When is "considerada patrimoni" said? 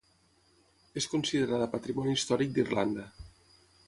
1.11-2.15